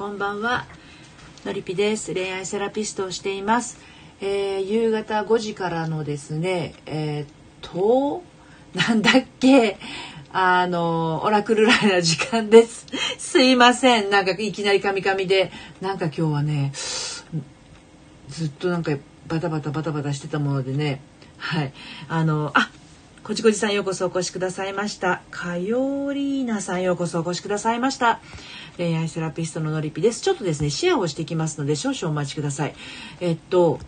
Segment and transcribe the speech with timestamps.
[0.00, 0.64] こんばんは。
[1.44, 2.14] のりぴです。
[2.14, 3.76] 恋愛セラピストをしています、
[4.22, 7.28] えー、夕方5時からのですねえー、っ
[7.60, 8.22] と
[8.74, 9.76] なんだっけ
[10.32, 12.86] あのオラクルライナー時間です。
[13.18, 14.08] すいません。
[14.08, 15.52] なんかいきなりカミカミで
[15.82, 16.72] なんか今日はね
[18.30, 18.96] ずっとなんか
[19.28, 21.02] バタバタバタバタしてたものでね。
[21.36, 21.74] はい。
[22.08, 22.70] あのあ
[23.22, 25.20] こちこちさんようこそお越しくださいました。
[25.30, 28.20] かよりーなさんようこそお越しくださいました。
[28.80, 32.74] 恋愛セラピストののりぴですちょっとですねシェアをしていきますので少々お待ちください
[33.20, 33.78] えっと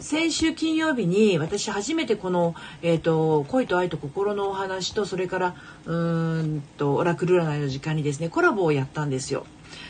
[0.00, 5.54] 先週金曜日に私初めてこの、えーと、恋と愛と心のお話とそれから
[5.84, 9.44] うーんとオラクル占いの時間にですねコラボをやったんですよ。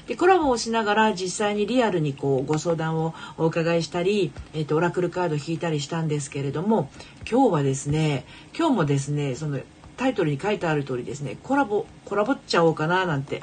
[0.08, 6.90] でコラボをしながら実際にリアルにこうご相談をお伺いしたり、えーと、オラクルカード引いたりしたんですけれども
[7.30, 8.26] 今日はですね
[8.58, 9.60] 今日もですねその
[9.96, 13.42] タイトルに書いてある通りですねコラボコラボっちゃおうかななんて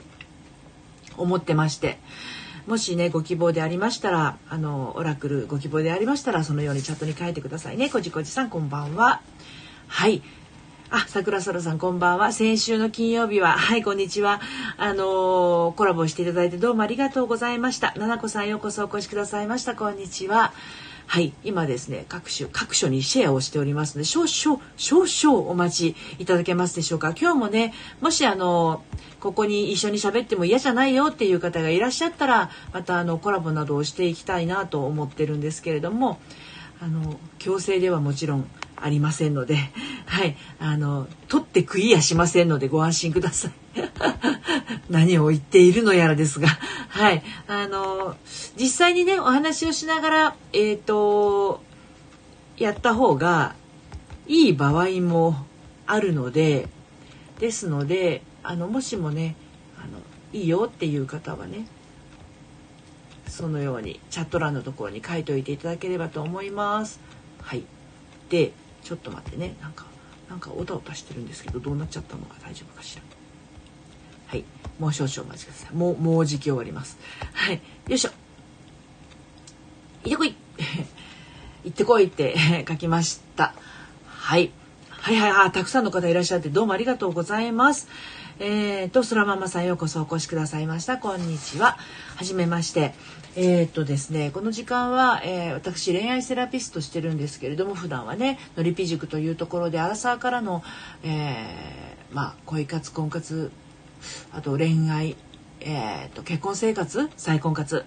[1.17, 1.99] 思ってまして
[2.67, 9.21] もしねご希望でありましたらあのオラクルご希望でありましたらそのようにチャットに書いてくださいねこじこじさんこんばんは
[9.87, 10.21] はい
[10.89, 12.31] あ、桜空さんこんばんは。
[12.31, 14.39] 先週の金曜日は、はい、こんにちは。
[14.77, 17.93] あのー、コラボしていただいてどうもありがとうございました。
[17.97, 19.75] ななこさんようこそお越しくださいました。
[19.75, 20.53] こんにちは。
[21.09, 27.15] はい、今ですね、各種、各所にシェアをしておりますので、少々、少々お待ちいただけますでしょうか。
[27.17, 28.83] 今日もね、もしあの、
[29.21, 36.19] ここに一緒に喋っても嫌じゃないよっていう方がいらっしゃったら、またあの、コラボなどをしていきたいなと思ってるんですけれども、
[36.81, 39.57] あの、強制ではもちろんありませんので、
[40.05, 43.51] はい、あの、取ってクリアしませんのでご安心ください。
[44.89, 46.47] 何を言っているのやらですが、
[46.89, 48.15] はい、あの
[48.57, 51.61] 実際にねお話をしながらえっ、ー、と
[52.57, 53.55] やった方が
[54.27, 55.45] いい場合も
[55.85, 56.67] あるので
[57.39, 59.35] ですのであのもしもね
[59.77, 59.99] あの
[60.33, 61.67] いいよっていう方はね
[63.27, 66.99] そのようにチャット欄のところに書いておいていただければと思います。
[67.41, 67.63] はい、
[68.29, 68.51] で
[68.83, 69.85] ちょっと待ってねなんか
[70.29, 73.03] なんかおたおたしてるんですけどどうなっちゃったのか大丈夫かしら。
[74.79, 75.75] もう少々お待ちください。
[75.75, 76.97] もうもうじき終わります。
[77.33, 77.55] はい。
[77.87, 78.11] よいしょ。
[80.03, 80.35] 行ってこい。
[81.65, 82.35] 行ってこいって
[82.67, 83.53] 書きました。
[84.07, 84.51] はい。
[84.89, 85.31] はいはい。
[85.31, 87.87] はいたくさんの方いらっしゃってどうもありがとうございます。
[88.39, 90.97] えーと、そらママさんようこそお越しくださいました。
[90.97, 91.77] こんにちは。
[92.15, 92.93] はじめまして。
[93.35, 100.63] えー、っとですね、この時間は、えー、私恋愛セラピストしてるんですけれども、普段はね、のりぴ塾というところでアラサーからの、
[101.03, 103.51] えー、まあ、恋活、婚活、
[104.33, 105.15] あと恋愛、
[105.61, 107.85] えーと、結婚生活再婚活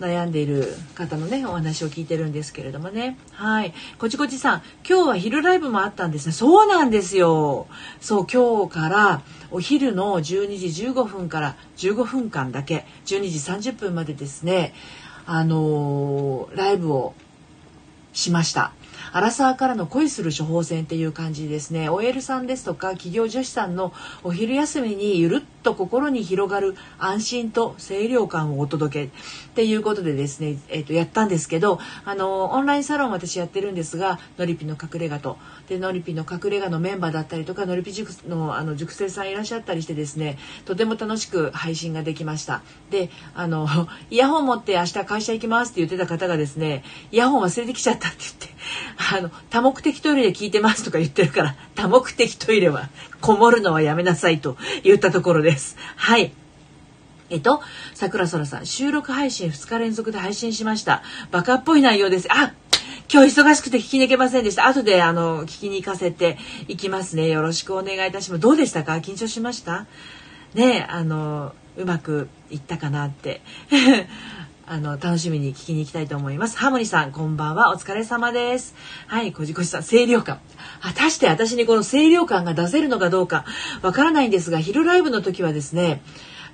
[0.00, 3.16] 悩んでいる方のねお話を聞いてるんですけれどもね。
[3.32, 3.72] はい。
[3.98, 6.32] こちこちさん今日は昼ライブもあったんですね。
[6.32, 7.68] そうなんですよ。
[8.00, 14.74] そう今日からお昼の12時15分から15分間だけ12時30分までですね
[15.26, 17.14] あのー、ライブを
[18.12, 18.72] しました。
[19.14, 21.88] アラサーからの恋する処方箋っていう感じですね。
[21.88, 23.92] OL さんですとか企業女子さんの
[24.24, 29.12] お昼休みにゆるっと心に広がる安心と清涼感をお届け
[29.50, 35.36] っていうことでですね、えー、とやったんですけどあのオンラインサロン私やってるんですがのりぴの隠れ家と。
[35.68, 42.62] でのりぴの隠れ家のメンバーだったりとかのりぴ塾のあの塾生さんいらっしゃったりしてですねとても楽しく配信ができました。
[42.90, 43.66] であの
[44.10, 48.54] イヤホン持って明日会社行きますって言ってた方がですねイヤホン忘れてきちゃったって言って
[49.16, 52.88] あの多目的トイレで聞いてますとか言ってるから多目的トイレは
[53.24, 56.32] こもるのはやめなさいと言ったところですはい
[57.30, 57.62] えっと、
[57.94, 61.02] 桜空さん、収録配信2日連続で配信しました。
[61.30, 62.28] バカっぽい内容です。
[62.30, 62.52] あ
[63.12, 64.66] 今日忙しくて聞きに行けませんでした。
[64.66, 66.36] 後で、あの、聞きに行かせて
[66.68, 67.28] いきますね。
[67.28, 68.40] よろしくお願いいたします。
[68.40, 68.92] どうでしたか？
[68.96, 69.86] 緊張しました？
[70.52, 73.40] ねあの、うまくいったかなって。
[74.66, 76.56] あの、楽しみに聞きに行きたいと思います。
[76.56, 77.70] ハモニさん、こんばんは。
[77.70, 78.74] お疲れ様です。
[79.06, 80.40] はい、こじこじさん、清涼感。
[80.80, 83.44] 果たして私にこの清涼感が出せるのかどうか
[83.82, 86.00] わからないんですが、昼ライブの時はですね、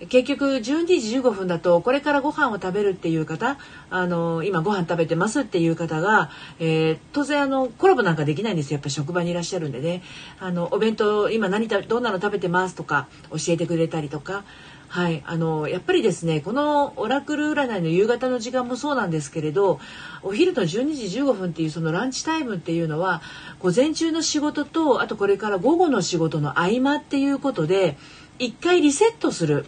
[0.08, 3.58] 結局12時15分だとこれからご飯を食べるっていう方
[3.90, 10.02] あの今ご飯食べてますっていう方が、えー、当然あのコラボなんかできないんですよやっぱ職場にいらっしゃるんでね
[10.38, 14.44] あのお弁当今何どんなの食べてますとか教えてくれたりとか
[14.90, 19.78] はい、あのやっぱりですねこのオラクル占いの夕方の時間もそうなんですけれど
[20.24, 23.22] お昼の12時15分っていうそのランチタイムっていうのは
[23.60, 27.96] 午前中の仕事とあとこれから午後の仕事の合間っていうことで
[28.40, 29.66] 一回リセットする。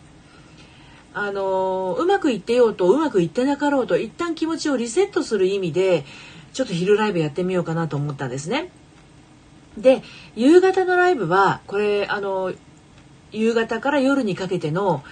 [1.15, 6.07] あのうまくいってようとうまくいってなかろうと一旦気持ちをリセットする意味で
[6.55, 8.71] ちょっと昼ライブやってみようかなと思ったんですね。
[9.77, 10.03] で
[10.35, 12.53] 夕方のライブはこれあの
[13.33, 15.03] 夕方から夜にかけての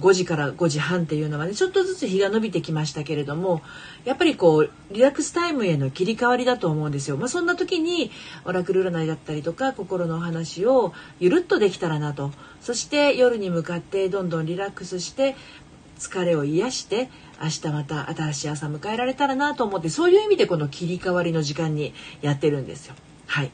[0.00, 3.62] 5時から5時半っていうのはねちょっとずつ日が伸びてきましたけれども
[4.04, 7.16] やっぱりこうリラックスタイムへの切り替わりだと思うんですよ。
[7.16, 8.10] まあ、そんな時に
[8.44, 15.34] オラクル占いだったりとか心のお話をゆるっとできたらなとそして夜に向かってどんどんリラックスして
[15.98, 17.10] 疲れを癒して
[17.42, 22.94] 明日また新しい朝迎えられたらなと思ってそういう意味でこの切り替わりの時間にやってるんですよ。
[23.26, 23.50] はい。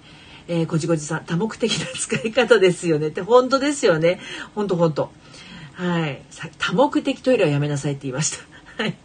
[0.49, 4.21] えー、こじこじさん多目的な使い方ですよねって本当ですよね。
[4.55, 5.11] 本当本当。
[5.75, 6.23] はい。
[6.59, 8.45] 多目的トイレはやめなさいって言いました。
[8.83, 8.97] はい。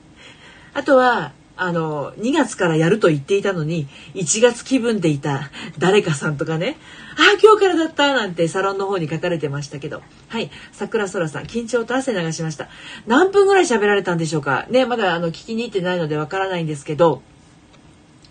[0.74, 1.32] あとは、
[1.62, 6.78] あの、2月からやると言っていたのに、1月気分でいた誰かさんとかね、
[7.18, 12.70] ああ、今日からだったなんてサロンの方に書かれてましたけど、はい、桜空さん、緊張と汗流しました。
[13.08, 17.22] 何分ぐらい喋られたんでしょうかね、まだあの、聞きに行ってないのでわからないんですけど、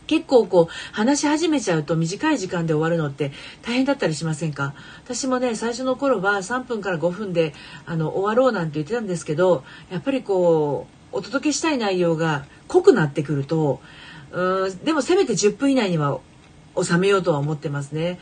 [0.08, 3.30] 結構こう話し始めちゃうと短い時間で終わるのって
[3.62, 4.74] 大変だったりしませんか？
[5.04, 7.54] 私もね最初の頃は3分から5分で
[7.86, 9.62] あの終わろうなんて言ってたんですけど
[9.92, 13.80] やっぱりこうお届けしたい内容が濃くなってくると
[14.32, 16.18] うんでもせめて10分以内には
[16.82, 18.18] 収めようとは思ってますね。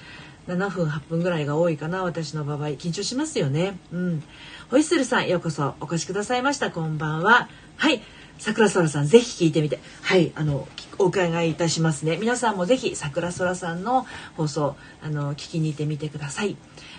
[0.49, 2.59] 7分8分ぐらいが多いかな私の場合。
[2.69, 3.79] 緊張しますよね。
[3.93, 4.23] うん。
[4.71, 6.71] ホイッスルさんようこそお越しくださいました。
[6.71, 7.49] こんばんは。
[7.77, 8.01] はい。
[8.39, 9.79] 桜空さんぜひ聞いてみて。
[10.03, 10.69] はいあの
[10.99, 12.17] お伺いいたしますね。
[12.17, 14.07] 皆さんもぜひ桜空さんの
[14.37, 16.57] 放送あの聞きに行ってみてください。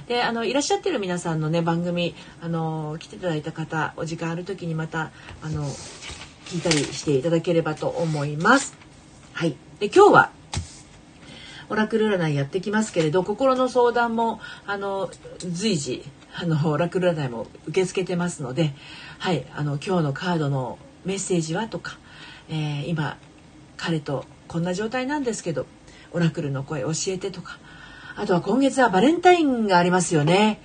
[0.08, 5.12] であのいらっしゃってる皆さんのね番組あの来ていただいた方お時間ある時にまた
[5.42, 5.66] あの
[6.46, 8.76] 聞いたりしていただければと思います。
[9.34, 9.56] はい。
[9.80, 10.32] で今日は
[11.70, 16.04] オラクル占いやってきますけれど心の相談もあの随時
[16.36, 18.74] あのオラクル占いも受け付けてますので
[19.20, 21.68] はいあの今日のカードのメッセージは？
[21.68, 21.98] とか、
[22.50, 23.18] えー、今
[23.78, 25.66] 彼とこんな状態なんですけど
[26.12, 27.58] オラクルの声教えてとか
[28.16, 30.62] あとは今月はバレンタインがありますよね。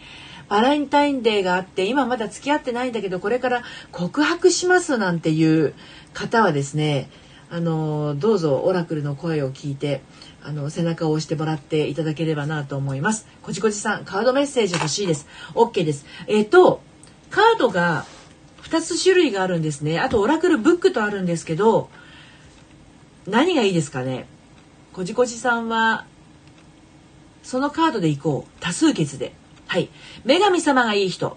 [0.48, 5.72] バレンタインデーがあって今まだ付き合ってないんだけどこれから告白しますなんていう
[6.12, 7.08] 方はですね
[7.48, 10.02] あのどうぞオラクルの声を聞いて
[10.42, 13.26] あの背中を押してもらっていただければなと思います。
[13.42, 15.26] こじこじさんカードメッセージ欲しいです。
[15.54, 16.04] OK です。
[16.26, 16.82] えっ、と
[17.30, 18.04] カードが
[18.72, 20.00] 2つ種類があるんですね。
[20.00, 21.90] あとオラクルブックとあるんですけど
[23.26, 24.26] 何がいいですかね？
[24.94, 26.06] こじこじさんは
[27.42, 28.50] そのカードでいこう。
[28.60, 29.34] 多数決で。
[29.66, 29.90] はい。
[30.24, 31.36] 女神様がいい人。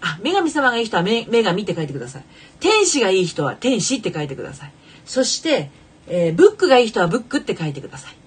[0.00, 2.24] あ女神様がいい人は女神って書いてください。
[2.60, 4.72] 天使がいい人は天使って書いてください。
[5.04, 5.70] そして、
[6.06, 8.21] えー、ブックがいい人はブックって書いてくださいはい。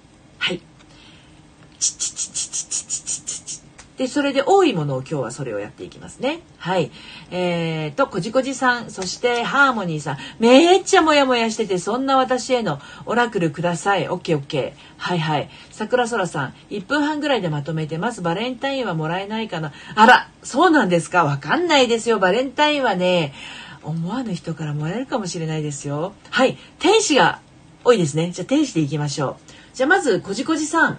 [3.98, 6.42] で、それで多いものを今日はそれをやっていきますね。
[6.58, 6.92] はい。
[7.32, 14.10] えーと、こじこじさん、そしてハーモニーさん、めっちゃモヤモヤしてて、そんな私へのオラクルください。
[14.10, 14.80] オッケーオッケー。
[14.98, 15.50] はいはい。
[15.72, 18.22] 桜空さん、1分半ぐらいでまとめてます。
[18.22, 19.72] バレンタインはもらえないかな。
[19.96, 22.20] あら、そうなんですかわかんないですよ。
[22.20, 23.34] バレンタインはね、
[23.82, 26.14] 思わぬ人からもらえるかもしれないですよ。
[26.32, 26.58] はい。
[26.80, 27.40] 天使が
[27.86, 28.32] 多いですね。
[28.32, 29.52] じゃあ天使でいきましょう。
[29.74, 30.98] じゃあまず、こじこじさん。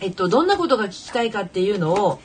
[0.00, 2.20] えっと、どんなことが聞きたいかっていうのを、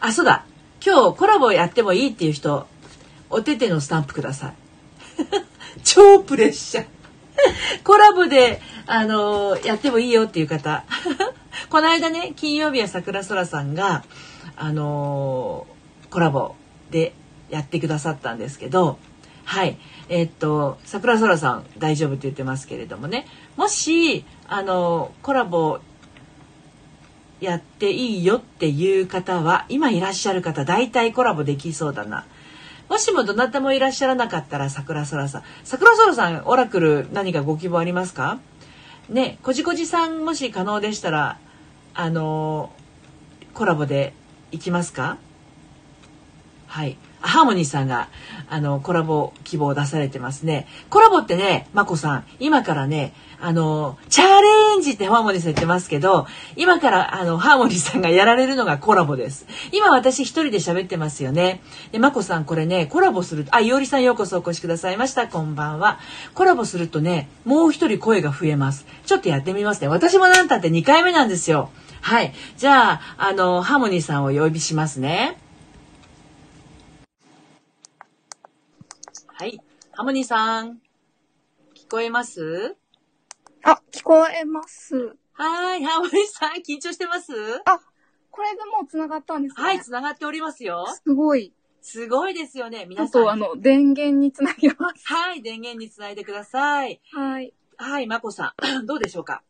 [0.00, 0.44] あ、そうだ。
[0.84, 2.66] 今日コラボやってもいいっていう人、
[3.30, 4.54] お手手のスタンプください。
[5.82, 6.86] 超プレッシャー。
[7.84, 10.84] コラボで、あのー、やってもいいよっていう方。
[11.70, 14.04] この間ね、金曜日は桜空さんが、
[14.56, 16.54] あのー、コラボ
[16.90, 17.12] で
[17.50, 18.98] やってくださったんですけど、
[19.44, 19.78] はい。
[20.08, 25.80] え、っと、桜空さん大丈夫って言ってますけれどもね、もし、あの、コラボ
[27.40, 32.26] やっていいよっていう方は今いらっしゃる方大体コラボできそうだな。
[32.88, 35.42] もしもどなたもいらっしゃらなかったら桜空さん。
[35.62, 38.40] 桜空さん、オラクル何かご希望ありますか？
[39.08, 41.38] ね、こじこじさんもし可能でしたら、
[41.94, 44.14] あのー、コラボで
[44.52, 45.18] いきますか？
[46.66, 46.96] はい。
[47.20, 48.08] ハーモニーさんが、
[48.48, 50.66] あの、コラボ希望を出されてますね。
[50.90, 59.46] コラボってね、まこさん、今からね、あの、チャレンジってハーモニーさん言ってますけど、今からあの、ハーモニーさんがやられるのがコラボです。
[59.72, 61.60] 今私一人で喋ってますよね。
[61.92, 65.28] で、まこさんこれね、コラボすると、あ、いおりさんようこそお越しくださいました。
[65.28, 66.00] こんばんは。
[66.34, 68.86] コラボするとね、もう一人声が増えます。
[69.06, 69.88] ちょっとやってみますね。
[69.88, 71.70] 私もなんたって2回目なんですよ。
[72.00, 72.32] はい。
[72.56, 75.38] じゃあ、あの、ハーモニーさんをお呼びしますね。
[79.40, 79.60] はい。
[79.98, 80.78] ハーモニーさん。
[81.74, 82.76] 聞こえます？
[83.64, 85.16] あ、聞こえます。
[85.32, 87.32] はい、ハモリさん、緊張してます？
[87.64, 87.80] あ、
[88.30, 90.86] これでもう繋がったんですか、ね、はい、繋がっておりますよ。
[91.04, 91.52] すごい。
[91.80, 93.22] すごいですよね、皆さん。
[93.22, 95.04] あと、あの、電源につなげます。
[95.12, 97.00] はい、電源につないでください。
[97.12, 97.52] はい。
[97.76, 99.42] はい、まこさん、 どうでしょうか？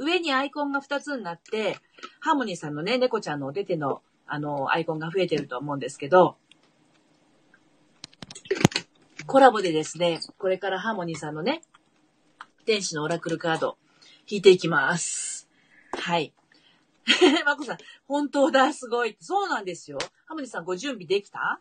[0.00, 1.76] 上にアイコンが2つになって、
[2.18, 6.38] ハーモニーさんのね、猫ちゃんのお手手の、あの、アイコンが増えてると思うんですけど、
[9.26, 11.62] コラボでですね、これからハーモニーさんのね、
[12.66, 13.78] 天使のオラクルカード、
[14.28, 15.48] 引いていきます。
[15.92, 16.32] はい。
[17.46, 19.16] まこさん、本当だ、すごい。
[19.20, 19.98] そうなんですよ。
[20.26, 21.60] ハーモニーさん、ご準備できた？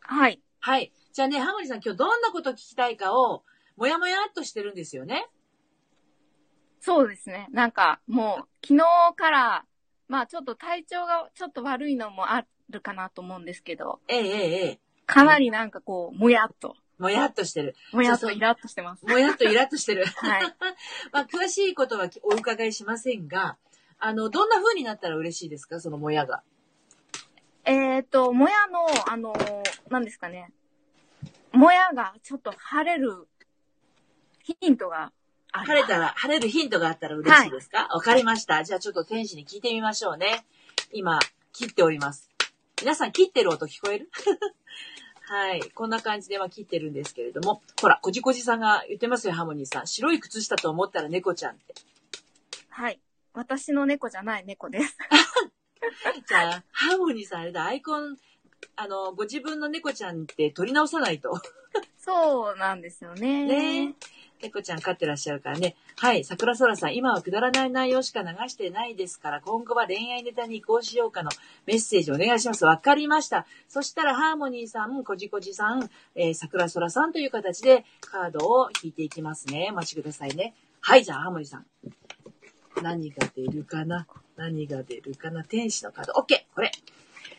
[0.00, 0.40] はい。
[0.60, 0.92] はい。
[1.12, 3.44] じゃあね、ハーモニーさん、今日どんなこと聞きたいかを、
[3.76, 5.28] もやもやっとしてるんですよね。
[6.80, 7.48] そうですね。
[7.50, 9.66] なんか、もう、昨日から、
[10.08, 14.83] まあちょっと体調がちょっと悪いのもあるかなと思うんですけど、ええええええ。
[15.06, 17.74] かなりなんかこう、もやっと、もやっとしてる。
[17.92, 19.04] もやっとイラッとしてます。
[19.04, 20.04] もやっとイラッとしてる。
[20.16, 20.42] はい。
[21.12, 23.56] まあ、詳しいことはお伺いしませんが、
[23.98, 25.80] あの、どんな風になったら嬉しいですか？
[25.80, 26.42] そのもやが。
[27.64, 30.52] えっ、ー、と、もやの、あのー、何ですかね。
[31.52, 33.26] もやがちょっと晴れる
[34.42, 35.12] ヒントが
[35.52, 35.66] ある。
[35.66, 37.88] 晴れたら、晴れるヒントがあったら嬉しいですか？
[37.90, 38.62] わ、かりました。
[38.64, 40.44] じゃあちょっと天使に聞いてみましょうね。
[40.92, 41.18] 今、
[41.52, 42.28] 切っております。
[42.80, 44.10] 皆さん切ってる音聞こえる？
[45.26, 45.60] はい。
[45.70, 47.62] こんな感じでは切ってるんですけれども。
[47.80, 49.86] ほら、こじこじさんが言ってますよ、ハーモニーさん。
[49.86, 51.74] 白い靴下と思ったら猫ちゃんって。
[52.68, 53.00] はい。
[53.32, 54.96] 私の猫じゃない猫です。
[56.28, 58.18] じゃあ、ハーモニーさんあれだ、アイコン、
[58.76, 61.40] あの、ご自分の猫ちゃんって取り直さないと。
[61.98, 63.46] そうなんですよね。
[63.46, 63.94] ね
[64.42, 65.74] 猫ちゃん飼ってらっしゃるからね。
[65.96, 71.30] はい、桜空さん、今はくだらない内容しか流してないですから、今後は恋愛ネタに移行しようかの
[71.66, 72.64] メッセージお願いします。
[72.66, 73.46] わかりました。
[73.68, 79.68] そしたら、ハーモニーさん、こじこじさん、えー、桜空さんという形でカードを引いていきますね。
[79.70, 80.54] お待ちくださいね。
[80.80, 81.66] はい、じゃあ、ハーモニーさん。
[82.82, 84.06] 何が出るかな？
[84.36, 85.44] 何が出るかな？
[85.44, 86.12] 天使のカード。
[86.14, 86.44] OK!
[86.54, 86.72] これ。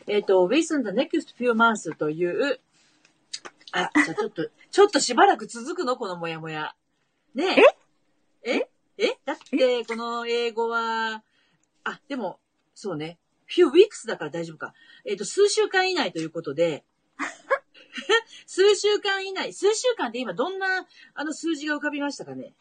[0.08, 2.58] えっ、と、Within the next few months という、
[3.72, 5.96] あ、じゃあちょっと、ちょっとしばらく続くの？
[5.96, 6.74] このモヤモヤ。
[7.36, 7.54] ね
[8.42, 8.50] え？
[8.50, 8.68] え？
[8.96, 9.18] え？
[9.26, 11.22] だって、この英語は、
[11.84, 12.40] あ、でも、
[12.74, 13.18] そうね。
[13.46, 14.72] few weeks だから大丈夫か。
[15.04, 16.82] えっ、と、数週間以内ということで、
[18.46, 22.54] 数週間以内、数週間って今どんな、あの数字が浮かびましたかね？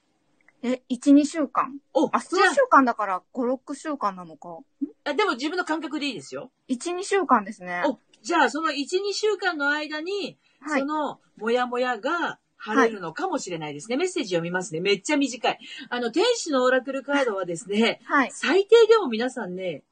[0.61, 1.79] え、1、2週間？
[1.93, 4.59] お、あ、数週間だから5、6週間なのか。
[5.05, 6.51] あ、あでも自分の感覚でいいですよ。
[6.67, 7.81] 1、2週間ですね。
[7.85, 10.85] お、じゃあその1、2週間の間に、はいそ。
[10.85, 13.97] の、もやもやが晴れるのかもしれないですね。
[13.97, 14.79] メッセージ読みますね。
[14.79, 15.59] めっちゃ短い。
[15.89, 18.31] あの、天使のオラクルカードはですね、はい。
[18.31, 19.83] 最低でも皆さんね、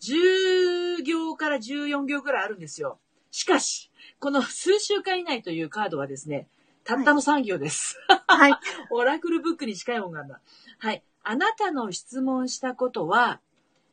[0.00, 2.98] 10行から14行ぐらいあるんですよ。
[3.30, 3.90] しかし、
[4.20, 6.48] この数週間以内というカードはですね、
[6.84, 7.98] たったの3行です。
[8.26, 8.54] はい。
[8.90, 10.40] オラクルブックに近いもんがあるんだ。
[10.78, 11.02] はい。
[11.22, 13.40] あなたの質問したことは、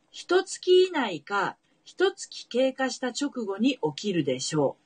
[0.09, 4.80] 一月以内か、一月経過した直後に起きるでしょう。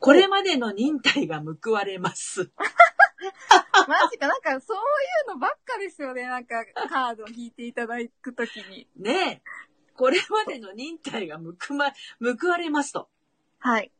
[0.00, 2.50] これまでの忍耐が報われます。
[3.86, 4.80] マジか、なんかそうい
[5.28, 6.26] うのばっかですよね。
[6.26, 8.88] なんかカードを引いていただくときに。
[8.96, 9.50] ねえ。
[9.94, 11.92] これまでの忍耐が報ま、
[12.40, 13.10] 報われますと。
[13.58, 13.92] はい。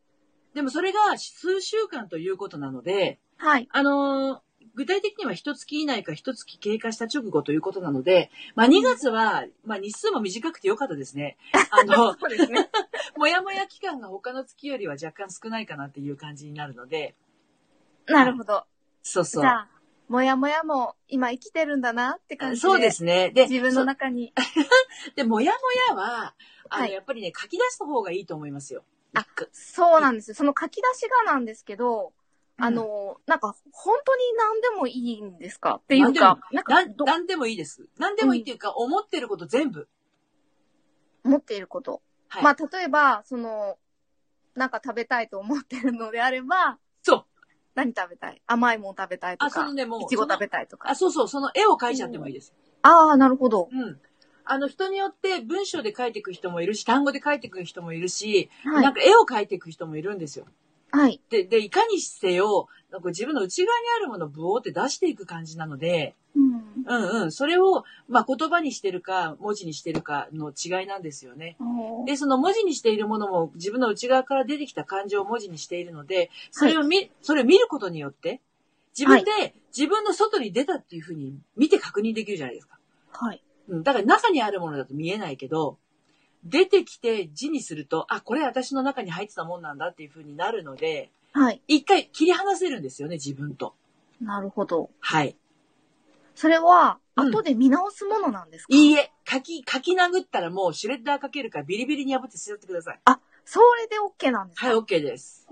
[0.54, 3.69] でもそれが数週間ということなので、はい。
[3.71, 11.37] あのー具体的には一月以内か一月経過した直後ということなので、まあ2月は、まあ日数も短くてよかったですね。
[11.71, 12.71] あの、そうですね。
[13.17, 17.15] もやもや期間が他の月よりは若干少ないかなっていう感じになるので、
[18.07, 18.65] なるほど。
[19.03, 19.47] そうそうじ。
[19.47, 19.69] ゃあ、
[20.09, 22.61] もやもやも今生きてるんだなって感じで。
[22.61, 23.31] そうですね。
[23.31, 24.33] で、自分の中に。
[25.07, 25.59] そ で、もやも
[25.89, 26.35] やは、
[26.69, 28.85] あの、はいやっぱりね、書き出した方がいいと思いますよ。
[29.15, 30.35] あそうなんですよ。
[30.35, 32.12] その書き出しがなんですけど、
[32.61, 35.81] あの、なんか、本当に何でもいいんですか？
[35.83, 37.87] っていうか、なんかなん、ど、なんでもいいです。
[37.99, 39.88] なんでもいいっていうか、思ってること全部。
[41.23, 42.02] 持っていること。
[42.29, 42.43] はい。
[42.43, 43.79] まあ、例えば、その、
[44.55, 47.25] なんか食べたいと思ってるのであれば、そう。
[47.75, 48.43] 何食べたい？
[48.47, 50.02] 甘いもの食べたいとあ、そかの、ね、もう。
[50.02, 50.95] いちご食べそたいとかのあ、。
[50.95, 52.52] そうそう、その絵を描いちゃってもいいです。
[52.83, 53.69] ああ、なるほど。
[53.71, 54.00] うん。
[54.45, 58.83] あの、人によって文章で書いていく人もいるし、単語で書いていく人もいるし、はい。
[58.83, 60.47] なんか絵を描いていく人もいるんですよ。
[60.92, 61.20] はい。
[61.30, 66.61] で、で、いかにせよ、なんか自分の内側にあるものをブオーって出していく感じなので、うん。
[66.87, 67.32] うんうん。
[67.32, 71.56] それを、まあ、言葉にしてるか、文字にしてるかの違いなんですよね。
[72.06, 78.40] で、その文字にしているものも自分の内側から出てきた感情を文字にしているので、それを見、それを見ることによって、
[78.99, 82.78] 自分で、自分の外に出たっていうふうに見て確認できるじゃないですか。
[83.12, 83.42] はい。
[83.68, 83.82] うん。
[83.82, 85.78] だから中にあるものだと見えないけど、
[86.44, 91.62] 出てきて字にすると、あ、これ私の中に入ってたもんなんだっていうふうになるので、はい。
[91.68, 93.75] 一回切り離せるんですよね、自分と。
[94.20, 94.90] なるほど。
[95.00, 95.37] はい。
[96.35, 103.00] それは、うん後で見直すものなんですか、いいえ、書き、書き殴ったらもうシュレッダーかけるからビリビリに破って捨ててください。
[103.44, 104.68] それで OK なんですか？
[104.68, 105.47] はい、OK です。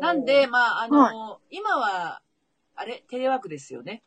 [0.00, 2.22] なんで、、まあ、あの、今は、
[2.76, 4.04] あれ、テレワークですよね。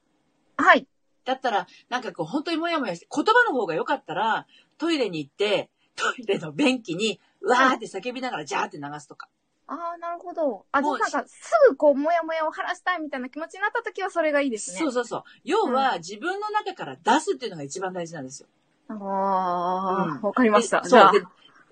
[0.56, 0.88] はい。
[1.26, 9.28] だったら、なんかこう、本当にもやもやして、言葉の方が良かったら、トイレに行って、トイレの便器に、うわーって叫びながら、ジャーって流すとか。
[9.68, 10.66] ああ、なるほど。
[10.72, 14.78] あ、じゃあなんか、すぐこう、もやもやを晴らしたいみたいな気持ちになった時はそれがいいですね。
[14.78, 15.24] そうそうそう。
[15.44, 18.48] 要は、自分の中から出すっていうのが一番大事なんですよ。
[18.90, 20.82] ああ、うんわかりました。
[20.82, 21.22] でじゃあそう。
[21.22, 21.28] で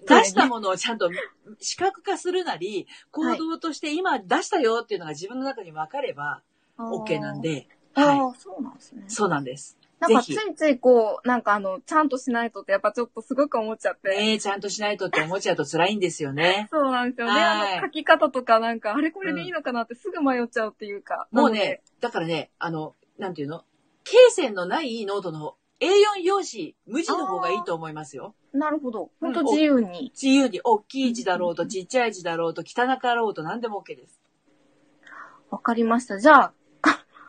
[0.08, 1.12] 出したものをちゃんと
[1.60, 6.42] 視覚化するなり、行動として今出したよっていうのが自分の中に分かれば
[6.78, 7.42] OK なん。
[7.42, 9.10] で、あはあ、そうなんですねい。。
[9.12, 9.78] そうなんです。
[10.01, 14.10] なんかついついこう、なんかあの、ちゃんとしないとってやっぱちょっとすごく思っちゃって。
[14.10, 16.67] ねえ、ちゃんとしないとって思っちゃうと辛いんですよね。
[16.72, 17.39] そうなんですよね。
[17.39, 21.27] はいあの書き方とかなんか、あれこれでいいのかなってすぐ迷っちゃうっていうか。
[21.31, 23.63] もうなのでね、だからね、あの、なんていうの
[24.03, 28.34] 罫線のないノートの方、A4 用紙、無地の方がいいと思いますよ。
[28.53, 29.12] なるほど。
[29.22, 30.12] うんほんと自由に。
[30.15, 34.20] 自由に、大きい字だろうと、ちっちゃい字だろうと、汚かろうと、何でも OK です。
[35.51, 36.17] わかりました。
[36.17, 36.53] じゃあ、か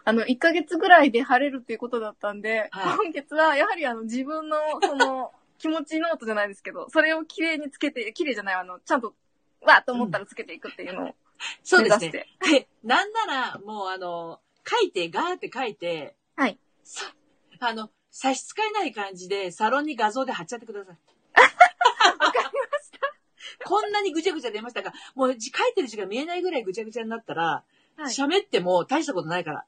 [0.05, 9.15] あの、1ヶ月ぐらいで晴れるっていうことだったんで、はい今月はやはりあの、自分の、その、 気持ちノートじゃないですけど、それを綺麗につけて、綺麗じゃない、あの、ちゃんと、
[9.61, 11.15] わーっと思ったらつけていくっていうのを
[11.63, 12.11] そうですねし。
[12.11, 12.29] て。
[12.51, 16.59] で、なんなら、もうあの、書いて、ガーって書いて、はい。
[16.83, 17.13] さ
[17.61, 20.97] あの、差し支えない感じで、サロンに画像で貼っちゃってください。
[22.19, 23.65] わかりました。
[23.65, 27.65] こんなにぐちゃぐちゃ出ましたが、もう字書いてる字が見えないぐらいぐちゃぐちゃになったら、
[27.97, 28.13] はい。
[28.13, 29.67] 喋、っても大したことないから。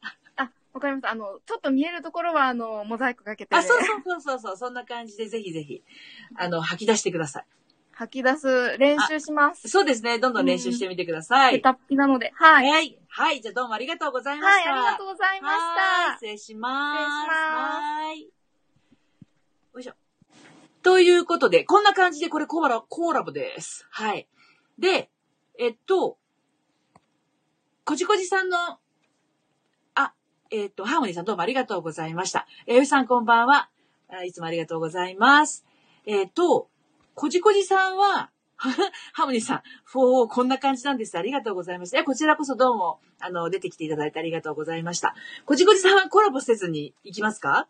[0.75, 1.11] あ、わかりました。
[1.11, 5.83] あの、ちょっと見えるところは、あの、モザイクかけて、あ、そうそうそうそうそう、そんな感じでぜひぜひ、
[6.37, 7.47] あの、吐き出してください。
[7.93, 9.69] 吐き出す練習します。
[9.69, 11.53] そうですね、どんどん練習してみてください。
[11.55, 12.33] ペタッピなので。
[12.35, 12.69] はい。
[12.69, 12.99] はい。
[13.07, 14.73] はい、じゃあどうもありがとうございまはい、した。
[14.73, 16.99] ありがとうございまはいし失礼します。
[16.99, 18.23] 失礼しますはい。
[19.75, 19.95] よいしょ。
[20.83, 23.87] ということで、こんな感じでこれコーラ、コーラボです。
[23.91, 24.27] はい。
[24.77, 25.11] で、
[25.57, 26.19] えっと、
[27.85, 28.81] こじこじさんの、あ、
[30.51, 32.47] えっと、ハーモニーさんどうもありがとうございました。
[32.67, 33.71] えゆさんこんばんは。
[34.27, 35.65] いつもありがとうございます。
[36.07, 36.69] えっと、
[37.15, 41.17] こじこじさんは、 ハーモニーさん、フォー、こんな感じなんです。
[41.19, 41.99] ありがとうございました。
[41.99, 45.15] えこちらこそどうも、あの、出てきていただいてありがとうございました。
[45.47, 47.67] こじこじさんはコラボせずに行きますか？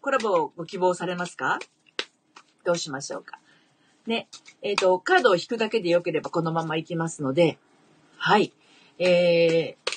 [0.00, 1.58] コラボをご希望されますか？
[2.64, 3.38] どうしましょうか。
[4.06, 4.28] ね。
[4.62, 7.58] えっ、と、カードを引くだけでよければこのまま行きますので、
[8.16, 8.52] はい。
[8.98, 9.92] えー、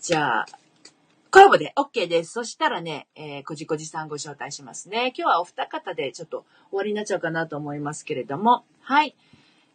[0.00, 0.46] じゃあ、
[1.30, 2.32] コラボで OK です。
[2.32, 5.12] そしたらね、えー、こじこじさんご招待しますね。
[5.16, 9.14] 今日はお二方でちょっと終わりになっちゃうかなと思いますけれども、はい。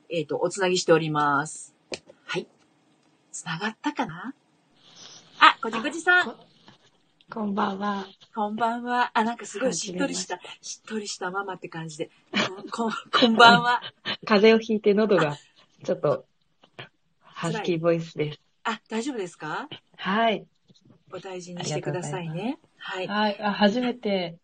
[0.09, 1.73] えっ、と、おつなぎしております。
[2.25, 2.47] はい。
[3.31, 4.33] つながったかな？
[5.39, 6.35] あ、こじこじさん。
[7.31, 8.05] こんばんは。
[8.35, 9.11] こんばんは。
[9.13, 12.09] あ、なんかすごいしっとりした、しっとりしたママって感じで。
[12.33, 13.81] こん、こん こんばんは。
[14.25, 15.37] 風邪をひいて喉が
[15.85, 16.25] ちょっと
[17.21, 18.39] ハスキーボイスです。
[18.65, 19.69] あ、大丈夫ですか？
[19.95, 20.45] はい。
[21.11, 22.57] お大事にしてくださいね。
[22.77, 23.07] はい。
[23.07, 23.41] はい。
[23.41, 24.37] あ、初めて。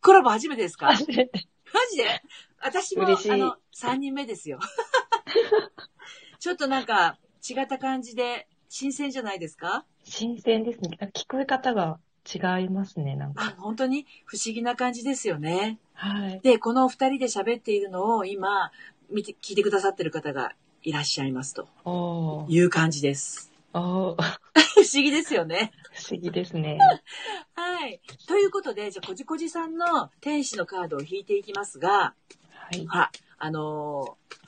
[0.00, 0.86] コラボ初めてですか？
[0.86, 1.46] マ初めて。
[1.92, 2.22] ジで？
[2.62, 4.58] 私も、あの、3人目ですよ。
[6.38, 9.84] ちょっとなんか、違った感じで、新鮮じゃないですか？
[10.04, 10.98] 新鮮ですね。
[11.00, 11.98] あ聞こえ方が
[12.32, 14.06] 違いますね、なんあか。、本当に？
[14.24, 15.78] 不思議な感じですよね。
[15.94, 16.40] はい。
[16.40, 18.72] で、このお二人で喋っているのを今、
[19.10, 20.52] 見て、聞いてくださってる方が
[20.82, 22.46] いらっしゃいますと。
[22.48, 23.49] いう感じです。
[23.74, 24.22] おー。
[24.74, 25.72] 不思議ですよね。
[25.92, 26.78] 不思議ですね。
[27.54, 28.00] はい。
[28.26, 32.14] ということで、じゃあ、こじこじさんの天使のカードを引いていきますが、
[32.48, 32.86] はい。
[32.86, 34.40] は、あのー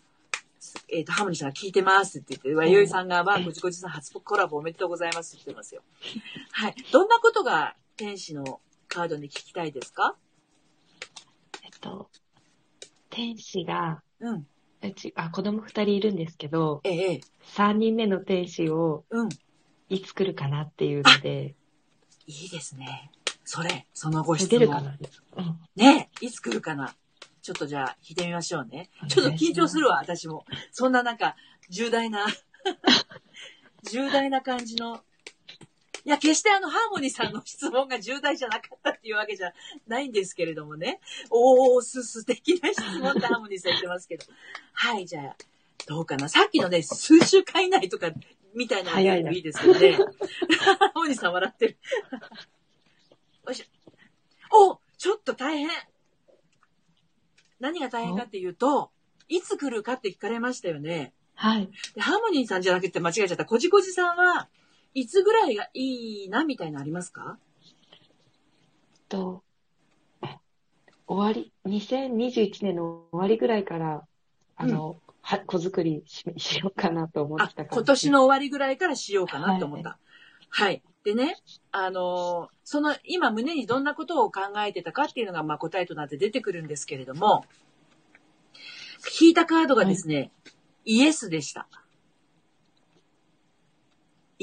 [0.89, 5.83] えっ、と、ハモニさんが聞いてますって言って、わよいさんが、は、こじこじさん初コラボおめでとうございますって言ってますよ。
[6.53, 6.75] はい。
[6.93, 10.17] どんなことが天使のカードに聞きたいですか？
[11.63, 12.11] えっと、
[13.11, 14.47] 天使が、うん。
[14.89, 19.29] うち、あ、子供二人いるんですけど、ええ、ええ三人目の天使をうん。
[19.89, 21.55] いつ来るかなっていうので、
[22.27, 23.11] いいですね。
[23.45, 24.85] それ、そのご質出るか問。
[24.85, 24.99] な
[25.37, 25.61] うん。
[25.77, 26.95] ねえ、いつ来るかな
[27.43, 28.89] ちょっとじゃあ、引いてみましょうね。
[29.09, 30.45] ちょっと緊張するわ、私も。
[30.71, 31.37] そんななんか、
[31.69, 32.27] 重大な、
[33.91, 35.03] 重大な感じの。
[36.05, 39.53] いや、決してあの、ハーモニーさんの質問が重大じゃなかったっていうわけじゃ
[39.87, 41.01] ないんですけれどもね。
[41.31, 44.25] おー、す、素敵な質問ってハーモニーさん言ってますけど。
[44.73, 45.37] はい、じゃあ、
[45.87, 46.29] どうかな。
[46.29, 48.11] さっきのね、数週間以内とか、
[48.55, 49.93] みたいなの早いないいですけどね。
[49.93, 50.05] ハー
[50.95, 51.79] モニーさん笑ってる。
[53.47, 54.71] よいしょ。
[54.73, 55.69] おちょっと大変。
[57.61, 58.91] 何が大変かっていうと、
[59.29, 61.15] いつ来るかって聞かれましたよね。
[61.35, 61.71] はい。
[61.95, 63.45] でハーモニーさんじゃなくて間違えちゃった。
[63.45, 64.49] こじこじさんは
[64.95, 67.39] いつぐらいがいいなみたいなのありますか？
[69.09, 69.43] と、
[71.07, 74.07] 終わり、2021年の終わりぐらいから、
[74.57, 79.99] あの、は、子作りししようかなと思ってあた今年の終わりぐらいからしようかなと思った。
[80.49, 80.83] はい。
[81.05, 81.37] でね、
[81.71, 87.45] あのーその、今胸にどんなことを考えてたかっていうのが、まあ答えとなって出てくるんですけれども、
[89.21, 90.31] 引いたカードがですね、
[90.85, 91.69] イエスでした。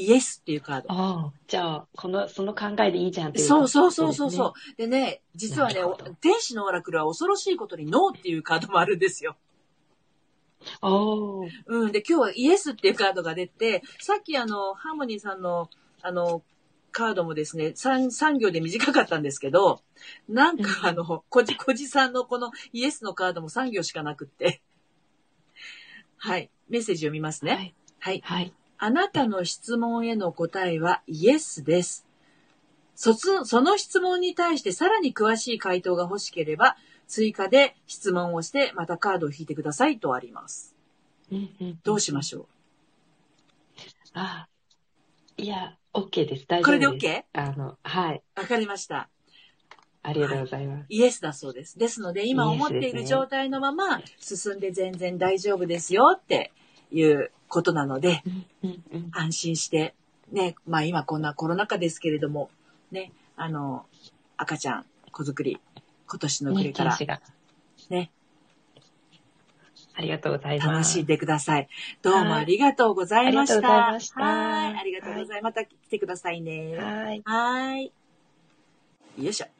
[0.05, 0.91] イエスっていうカード。
[0.91, 4.53] ああ、じゃあ、この、その考えでいいじゃんっていう、そうそうそうそうそう。
[4.77, 5.81] でね、実はね
[6.21, 9.35] 天使のオラクルは恐ろしいことにノーっていうカードもあるんですよ。
[10.81, 11.49] おー。
[11.67, 11.91] うん。
[11.91, 15.69] で、今日はイエスっていうカードが出て、さっきあの、ハーモニーさんの、
[16.01, 16.43] あの、
[16.91, 19.81] カードもですね、3、3行で短かったんですけど、
[20.27, 24.61] なんかあの、こじこじさんのこのイエスのカードも3行しかなくって。
[26.17, 26.49] はい。
[26.67, 27.51] メッセージ読みますね。
[27.53, 27.75] はい。
[27.99, 28.21] はい。
[28.23, 28.53] はい。
[28.79, 32.05] あなたの質問への答えはイエスです。
[32.95, 33.13] そ
[33.61, 36.75] の質問に対してさらに詳しい回答が欲しければ、
[37.07, 40.75] 追加で質問をして、またカードを引いてくださいとあります。
[41.83, 42.45] どうしまょしょう？
[44.13, 44.49] ああ。
[45.37, 46.45] いや、OK です。
[46.47, 46.87] 大丈夫です。
[46.87, 47.23] これで OK?
[47.33, 48.21] あの、はい。
[48.35, 49.09] わかりました。
[50.03, 50.85] ありがとうございます。
[50.89, 51.77] イエスだそうです。
[51.77, 56.51] ですので、今思っている状態のまま進んで全然大丈夫ですよって
[56.91, 58.23] いうことなので。
[59.11, 59.93] 安心して、
[60.31, 62.49] ね、まあ今こんなコロナ禍ですけれども、
[62.91, 63.85] ね、あの、
[64.37, 65.59] 赤ちゃん、子作り、
[66.07, 66.97] 今年の暮れね、から。
[67.89, 68.11] ね、
[69.95, 70.67] ありがとうございます。
[70.69, 71.67] 楽しんでください。
[72.01, 73.67] どうもありがとうございました。
[73.67, 75.53] はいありがとうございましたはい、ありがとうございます。
[75.57, 76.77] また来てくださいね。
[76.77, 77.21] はい。
[77.25, 77.91] はい。
[79.17, 79.58] よいしょ。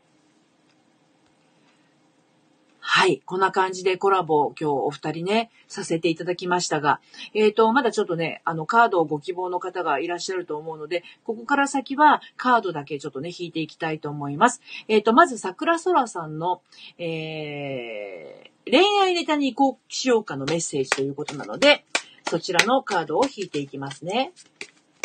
[2.91, 3.21] はい。
[3.23, 6.99] こんな感じでコラボを今日お二人ね、させていただきましたが、
[7.35, 14.59] えっ、と、まだちょっとね、あの、カードをご希望の方がいらっしゃると思うので、ここから先はカードだけちょっとね、引いていきたいと思います。
[14.87, 16.63] えっ、と、まず桜空さんの、
[16.97, 21.85] えー、恋愛ネタに移行しようかのメッセージということなので、
[22.27, 24.31] そちらのカードを引いていきますね。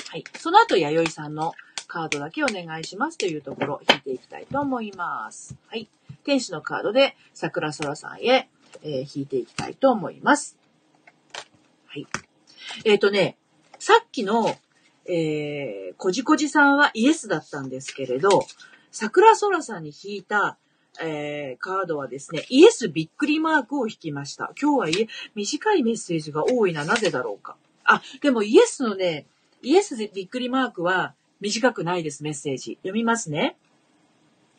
[0.09, 0.25] はい。
[0.38, 1.53] その後、弥生さんの
[1.87, 5.55] カードだけお願いしますというところ、引いていきたいと思います。
[5.66, 5.87] はい。
[6.25, 8.49] 天使のカードで桜空さんへ、
[8.83, 10.57] えー引いていきたいと思います。
[11.87, 12.07] はい。
[12.85, 13.37] えっ、とね、
[13.79, 14.57] さっきの、
[15.07, 18.47] えー、こじこじさんはイエスだったんですけれど、
[18.91, 20.57] 桜空さんに引いた、
[21.03, 24.53] えー、カードはですね、イエスびっくりマークを引きました。
[24.61, 27.57] 今日は、短いメッセージが多いな、なぜだろうか。
[27.85, 29.27] あ、でもイエスのね、
[29.63, 32.77] イエスでびっくりマークは短くないです、メッセージ。
[32.83, 33.57] 読みますね。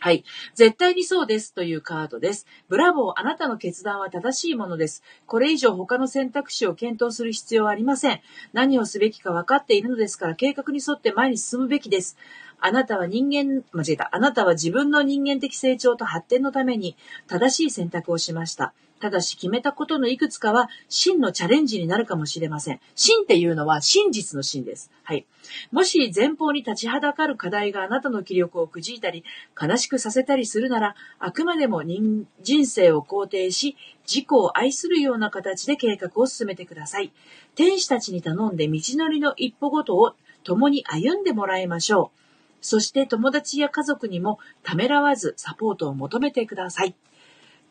[0.06, 0.24] はい。
[0.54, 2.46] 絶対にそうですというカードです。
[2.70, 5.02] ブラボー、あなたの決断は正しいものです。
[5.26, 8.22] これ以上他の選択肢を検討する必要はありません。
[8.54, 12.18] 何をすべきか分かっているのですから、計画に沿って前に進むべきです。
[12.60, 14.16] あなたは人間、間違えた。
[14.16, 18.76] あなたは自分の人間的成長と発展のために正しい選択をしました。
[19.00, 22.80] ただし決めたことのいくつかは真のチャレンジになるかもしれません。
[22.96, 24.90] 真っていうのは真実の真です。
[25.04, 25.26] はい。
[25.72, 29.24] もし前方に立ちはだかる課題があなたの気力をくじいたり、
[29.62, 33.76] 悲しくさせたりするなら、あくまでも人人生を肯定し、
[34.08, 37.12] 自己を愛するような形で計画を進めてください。
[37.56, 42.20] 天使たちに頼んで道のりの一歩ごとを共に歩んでもらいましょう。
[42.62, 46.96] そして友達や家族にもためらわずサポートを求めてください。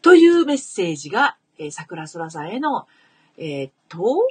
[0.05, 2.87] というメッセージが、えー桜空さんへの、
[3.39, 4.29] えーと、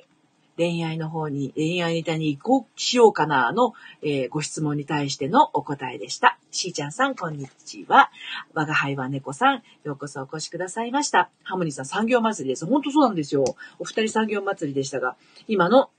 [0.55, 6.37] 恋愛の方に、恋愛ネタに移行しようかなの、えーご質問に対してのお答えでした。
[6.51, 8.11] しーちゃんさん、こんにちは。
[8.53, 11.31] 我が輩は猫さん、ようこそお越しくださいました。
[11.41, 12.67] ハモニーさん、産業祭りです。
[12.67, 13.43] 本当そうなんですよ。
[13.79, 15.15] お二人産業祭りでしたが、
[15.47, 15.89] 今の、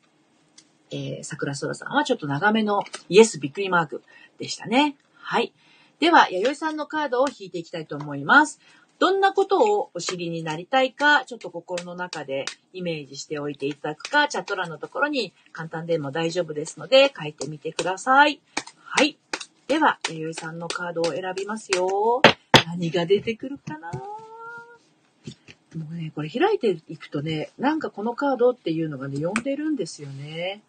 [0.93, 4.05] えー桜空さんはちょっと長めのイエスびっくりマーク
[4.39, 4.95] でしたね。
[5.17, 5.53] はい。
[5.99, 8.61] では、弥生さんのカードを引いていきたいと思います。
[8.99, 18.41] どんなことをお知りになりたいか、ちょっと心の中でイメージしておいていただくか、チャット欄のところに簡単でも大丈夫ですので、書いてみてください。
[18.83, 19.19] はい。
[19.67, 22.23] では、弥生さんのカードを選びますよ。
[22.67, 23.91] 何が出てくるかな？
[23.91, 30.63] もうね、これ開いていくとね、なんかこのカードっていうのがね、読んでるんですよね。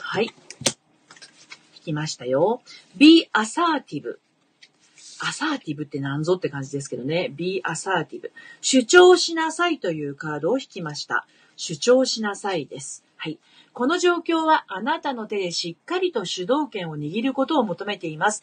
[0.00, 0.26] はい。
[1.76, 2.60] 引きましたよ。
[2.96, 4.18] be assertive。
[5.24, 7.32] アサーティブって何ぞって感じですけどね。
[7.36, 8.30] be assertive。
[8.60, 11.26] 主張しなさいというカードを引きました。
[11.56, 13.04] 主張しなさいです。
[13.16, 13.38] はい。
[13.72, 18.42] この状況はあなたの手でしっかりと主導権を握ることを求めています。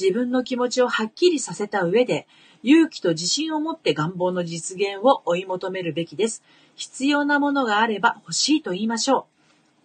[0.00, 2.28] 自分の気持ちをはっきりさせた上で、
[2.62, 6.44] 勇気と自信を持って願望の実現を追い求めるべきです。
[6.76, 9.39] 必要なものがあれば欲しいと言いましょう。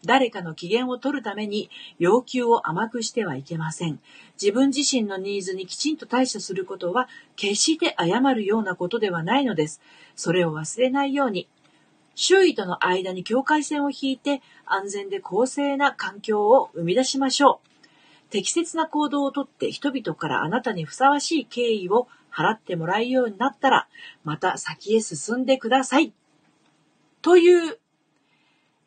[0.08, 4.00] 誰かの機嫌を取るために要求を甘くしてはいけません。
[4.42, 9.82] 自分自身のニーズにきちんと対処することは決して謝るようなことではないのです。
[10.16, 11.48] それを忘れないように。
[12.16, 18.30] 周囲との間に境界線を引いて安全で公正な環境を生み出しましょう。
[18.30, 23.88] 適切な行動をとって人々からあなたにふさわしい敬意を払ってもらえるようになったら、
[24.24, 26.14] また先へ進んでください。
[27.22, 27.80] という、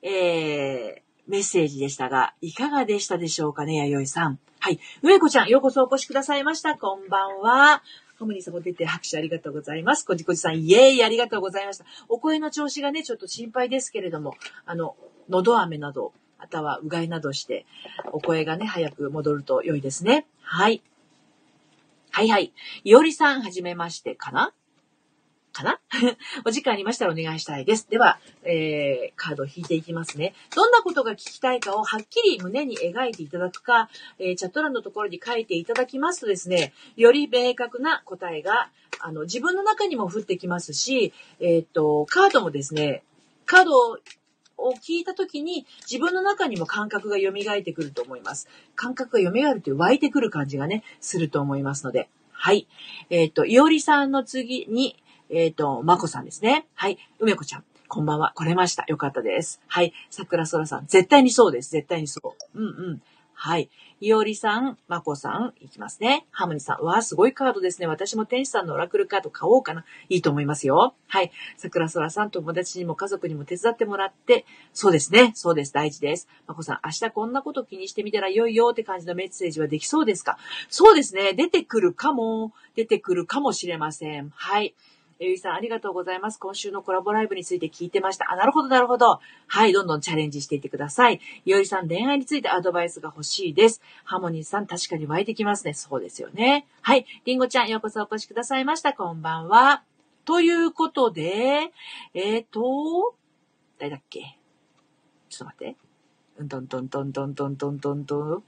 [0.02, 4.38] えー、メッセージでしたが、いかがでしたでしょうかね、弥生さん。
[4.60, 4.80] はい。
[5.02, 6.74] 上子ちゃん、ようこそお越しくださいました。
[6.74, 7.82] こんばんは。
[8.18, 10.06] ハムニーさんも出て拍手ありがとうございます。
[10.06, 11.84] こじこじさん、イエーイありがとうございました。
[12.08, 14.96] お声の調子がね、ちょっと心配ですけれども、あの、
[15.28, 17.66] 喉飴など、あとはうがいなどして、
[18.12, 20.26] お声がね、早く戻ると良いですね。
[20.40, 20.82] はい。
[22.10, 22.52] はいはい。
[22.84, 24.52] いおりさん、はじめましてかな？
[25.58, 25.80] かな？
[26.46, 27.88] お時間ありましたらお願いしたいです。
[27.90, 30.34] では、えー、カードを引いていきますね。
[30.54, 43.02] どんなことが聞きたいかをはっきり胸に描いていただくか、えー、チャット欄のところに書いていただきますとですね、より明確な答えが、あの、自分の中にも降ってきますし、えっ、と、カードもですね、
[43.46, 43.72] カード
[44.58, 48.48] を聞いたときに自分の中にも感覚が蘇ってくると思います。
[48.74, 52.08] 感覚が蘇るという湧いてくる感じがね、すると思いますので。
[52.32, 52.68] はい。
[53.10, 54.96] えっ、ー、と、いおりさんの次に、
[55.30, 56.66] えっ、ー、と、まこさんですね。
[56.74, 56.98] はい。
[57.18, 57.64] 梅子ちゃん。
[57.88, 58.32] こんばんは。
[58.34, 58.84] 来れました。
[58.88, 59.60] よかったです。
[59.66, 59.92] はい。
[60.10, 60.86] 桜空さん。
[60.86, 61.70] 絶対にそうです。
[61.70, 62.20] 絶対にそ
[62.54, 62.58] う。
[62.58, 63.02] うんうん。
[63.32, 63.70] はい。
[64.00, 66.26] いおりさん、まこさん、いきますね。
[66.30, 66.84] ハムニさん。
[66.84, 67.86] わあ、すごいカードですね。
[67.86, 69.84] 私も天使さんのオラクルカード買おうかな。
[70.08, 70.94] いいと思いますよ。
[71.06, 71.30] はい。
[71.56, 75.32] 桜空さん、友達にも家族にも手伝ってもらって、そうですね。
[75.34, 75.72] そうです。
[75.72, 76.28] 大事です。
[76.46, 80.36] まこさん、明日こんなこと気にしてみたら良いよって感じのメッセージはできそうですか？
[80.68, 81.32] そうですね。
[81.32, 84.30] 出てくるかも、出てくるかもしれません。
[84.34, 84.74] はい。
[85.20, 86.38] ゆいさん、ありがとうございます。
[86.38, 88.30] 今週のコラボライブについて聞いてました。
[88.30, 89.18] あ、なるほど、なるほど。
[89.48, 91.20] はい、どんどんチャレンジしていってください。
[91.44, 93.82] ゆいさん、恋愛についてアドバイスが欲しいです。
[94.04, 95.74] ハモニーさん、確かに湧いてきますね。
[95.74, 96.68] そうですよね。
[96.82, 98.92] はい、りんごちゃん、ようこそお越しくださいました。
[98.92, 99.82] こんばんは。
[100.24, 101.72] ということで、
[102.14, 103.16] えっ、ー、と、
[103.78, 104.38] 誰だっけ？
[105.30, 105.76] ちょっと待って。
[106.38, 108.30] うんとんとんとんとんとんとんとんとん。
[108.30, 108.42] 待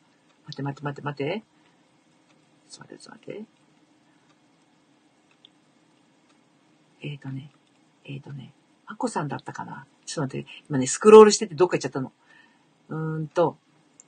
[0.53, 1.43] って待って待って待って。
[2.71, 3.60] ちょっと待って、ちょっと待って。
[7.03, 7.51] えっ、ー、とね、
[8.05, 8.53] えっ、ー、とね、
[8.87, 9.87] まこさんだったかな？
[10.07, 12.13] ちょっと待って、今ね、スクロールしててどっか行っちゃったの。
[12.89, 13.57] うーんと、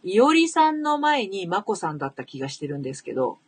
[0.02, 3.38] いおりさんの前にまこさんだった気がしてるんですけど、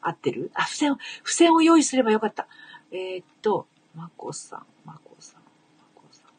[0.00, 0.50] 合ってる？
[0.54, 2.46] あ、付箋を、付箋を用意すればよかった。
[2.90, 6.30] えー、っと、まこさん、まこさん、まこさん。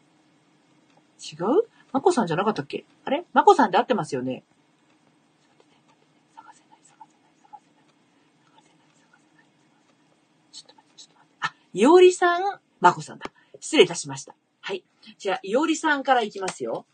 [1.22, 1.68] 違う？
[1.92, 2.86] まこさんじゃなかったっけ？
[3.06, 3.26] あれ？
[3.34, 4.44] まこさんで合ってますよね？
[11.74, 13.32] いおりさん、まこさんだ。
[13.60, 14.34] 失礼いたしました。
[14.62, 14.84] はい。
[15.20, 16.86] じゃあ、いおりさんからいきますよ。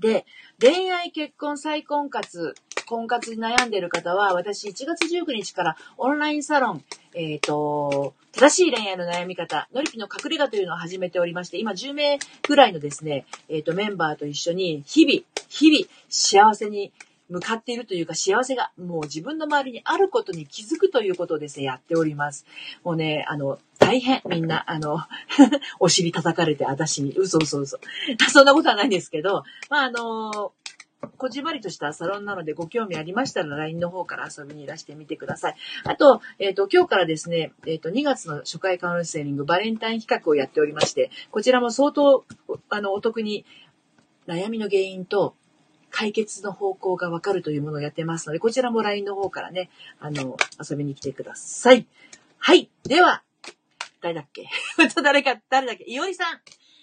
[0.00, 0.26] で、
[0.60, 2.54] 恋愛、結婚、再婚活、
[2.88, 6.84] 婚活に悩んでいる方は、私1月19日からオンラインサロン、
[7.14, 16.92] えっ、ー、と、正しい恋愛の悩み方、のりぴの隠れ家というのを始めておりまして、今10名ぐらいのですね、えっ、ー、と、メンバーと一緒に、日々、日々、幸せに
[17.32, 22.44] 向かっているというか幸せがもう自分の周りにあることに気づくということをですね、やっております。
[22.84, 24.98] もうね、あの、大変、みんな、あの、
[25.80, 27.78] お尻叩かれて、私に、嘘嘘嘘。
[28.30, 30.52] そんなことはないんですけど、まあ、あの、
[31.18, 35.56] こじばりとしたサロンなのでご興味ありましたら LINE の方から遊びにいらしてみてください。
[35.84, 42.24] あと、えっ、ー、と、今日からですね、えっ、ー、と、2月の初回カウンセリングバレンタイン企画をやっておりまして、こちらも相当、
[42.68, 43.44] あの、お得に
[44.28, 45.34] 悩みの原因と
[45.90, 50.36] 解決の方向がわかるというものをやってますので、こちらも LINE の方からね、あの、
[50.68, 51.86] 遊びに来てください。
[52.38, 52.70] はい。
[52.84, 53.22] では、
[54.02, 54.48] 誰だっけ？
[55.02, 55.84] 誰か、誰だっけ？
[55.86, 56.40] いおりさん。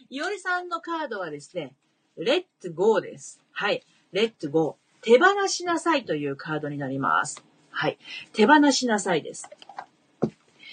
[0.10, 1.76] いおりさんのカードはですね、
[2.18, 3.40] レッツゴーです。
[3.52, 3.84] はい。
[4.12, 5.04] レッツゴー。
[5.04, 7.44] 手放しなさいというカードになります。
[7.70, 7.98] はい。
[8.34, 9.50] 手放しなさいです。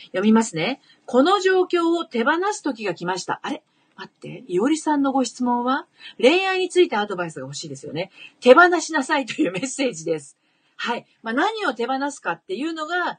[0.07, 0.81] 読みますね。
[1.05, 3.41] この状況を手放す時が来ました。
[3.43, 3.63] あれ？
[3.97, 5.87] 待って、いおりさんのご質問は？
[6.21, 8.11] 恋愛についてアドバイスが欲しいですよね。
[8.41, 10.37] 手放しなさいというメッセージです。
[10.77, 11.07] はい。
[11.23, 13.19] まあ、何を手放すかっていうのが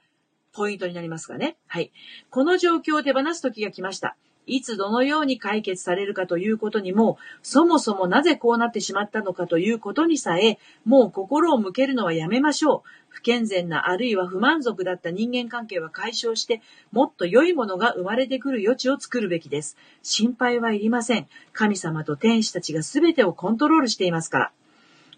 [0.57, 1.55] ポイントになりますかね。
[1.67, 1.91] はい。
[2.31, 4.17] この状況を手放す時が来ました。
[4.47, 12.89] いつどのように解決されるかということにも、そもそもなぜこうなってしまったのかということにさえ、もう心を向けるのはやめましょう。
[13.09, 19.77] 不健全なあるいは不満足だった人間関係は解消して、もっと良いものが生まれてくる余地を作るべきです。
[20.01, 21.27] 心配はいりません。
[21.51, 24.51] 神様と天使たちが全てをコントロールしていますから。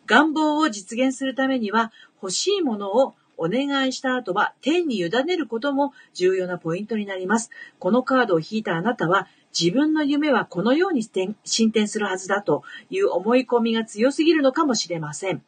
[0.06, 7.50] 願望を実現するためには、欲しいものをお願いした後は天に委ねることも重要なポイントになります。
[7.80, 11.04] このカードを引いたあなたは自分の夢はこのように
[11.46, 15.42] 進展するはずだという思い込みが強すぎるのかもしれません。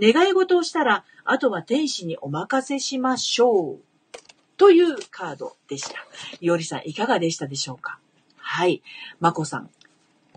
[0.00, 3.78] 願い事をしたら、あとは天使にお任せしましょう。
[4.56, 5.96] というカードでした。
[6.40, 7.98] いおりさん、いかがでしたでしょうか？
[8.36, 8.82] はい。
[9.18, 9.70] まこさん。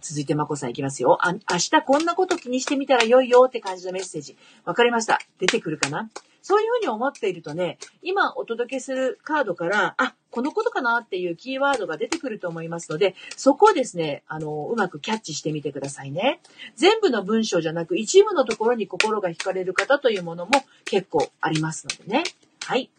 [0.02, 1.20] 続いてまこさんいきますよ。
[1.22, 4.36] あ、明日こんなこと気にしてみたら良いよって感じのメッセージ。
[4.66, 5.20] わかりました。
[5.38, 6.10] 出てくるかな？
[6.42, 16.40] そういうふうに思っているとね、今お届けするカードから、あ、このことかなっていうキーワードが出てくると思いますので、そこをですね、あの、うまくキャッチしてみてくださいね。
[16.76, 20.52] 全部の文章じゃなく、一部のところに心が惹かれる方というものも
[20.86, 22.24] 結構ありますのでね。
[22.66, 22.90] はい。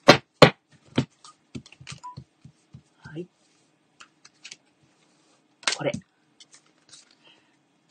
[3.03, 3.27] はい。
[5.77, 5.93] これ。
[5.93, 5.99] ちょ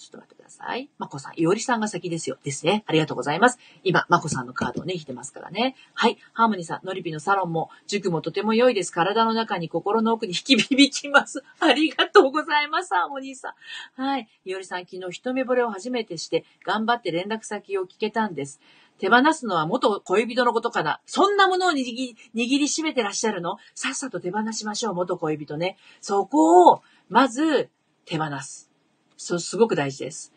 [0.07, 0.89] っと待ってください。
[0.97, 2.37] まこさん、いおりさんが先ですよ。
[2.43, 2.83] ですね。
[2.85, 3.57] ありがとうございます。
[3.83, 5.75] 今、まこさんのカードをね、引いてますからね。
[5.93, 6.17] はい。
[6.33, 8.91] ハーモニーさん、のりぴのサロンも、塾もとても良いです。
[8.91, 11.43] 体の中に心の奥に引き響きます。
[11.59, 13.55] ありがとうございます、ハーモニーさ
[13.97, 14.01] ん。
[14.01, 14.27] はい。
[14.45, 18.59] いおりさん、昨日一目惚れを初めてして、頑張って連絡先を聞けたんです。
[18.99, 21.01] 手放すのは元恋人のことかな。
[21.07, 23.57] そんなものを握り、握りしめてらっしゃるの？
[23.73, 25.77] さっさと手放しましょう、元恋人ね。
[26.01, 27.71] そこを、まず、
[28.05, 28.69] 手放す。
[29.17, 30.33] そう、すごく大事です。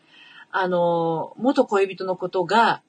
[0.57, 2.81] あの、元恋人のことが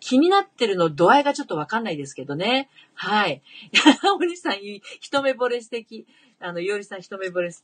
[0.00, 2.68] 気になってるの度合いがちょっとわかんないですけどね。
[2.94, 3.42] はい。
[4.18, 4.56] 森さん、
[5.00, 6.04] 一目惚れ素敵。
[6.40, 7.54] あの、いおりさん一目惚れ、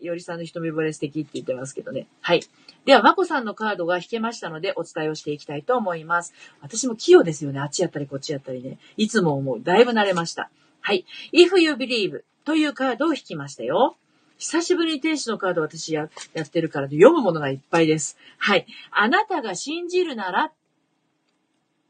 [0.00, 2.06] いおりさんの一目惚れ素敵って言ってますけどね。
[2.20, 2.42] はい。
[2.84, 6.34] では、まこさんのカードが引けましたので、お伝えをしていきたいと思います。
[6.60, 7.60] 私も器用ですよね。
[7.60, 8.78] あっちやったりこっちやったりね。
[8.98, 9.62] いつも思う。
[9.62, 10.50] だいぶ慣れました。
[10.82, 11.06] はい。
[11.32, 13.96] If you believe というカードを引きましたよ。
[14.38, 18.16] 久しぶりに天使のカード私ややってるから読むものがいっぱいです。
[18.38, 18.66] はい。
[18.90, 20.52] あなたが信じるなら、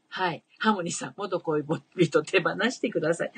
[0.09, 0.43] はい。
[0.57, 1.63] ハモニーさん、元恋
[1.95, 3.31] 人手放してください。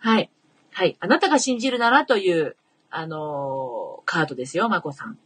[0.00, 0.30] はい。
[0.72, 0.96] はい。
[1.00, 2.56] あなたが信じるならという、
[2.90, 5.18] あのーカードですよ、まこさん。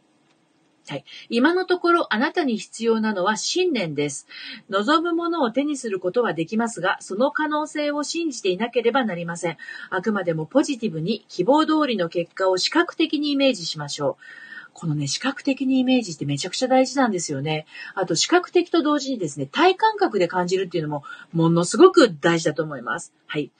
[0.88, 1.04] はい。
[1.28, 4.26] 今のところあなたに必要なのは信念です。
[4.70, 9.56] 望むものを手にすることはできますが、その可能性を信じていなければなりません。
[9.90, 14.24] あくまでもポジティブに希望通りの結果を視覚的にイメージしましょう。
[14.72, 17.66] このね、視覚的にイメージってめちゃくちゃ大事なんですよね。
[17.94, 23.12] あと、視覚的と同時にですね、体感覚で感じるっていうのも、ものすごく大事だと思います。
[23.26, 23.50] はい。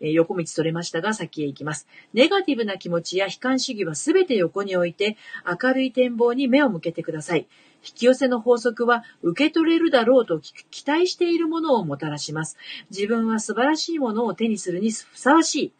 [0.00, 1.86] え横道取れましたが、先へ行きます。
[2.12, 5.16] ネガティブな気持ちや悲観主義はすべて横に置いて、
[5.62, 7.46] 明るい展望に目を向けてください。
[7.86, 12.56] 引き寄せの法則は、受け取れるだろうと期待しているものをもたらします。
[12.90, 15.72] 自分は素晴らしいものを手にするにふさわしい。